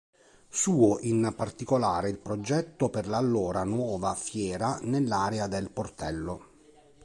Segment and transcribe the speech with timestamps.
[0.49, 6.47] Suo, in particolare, il progetto per l'allora nuova Fiera nell'area del Portello.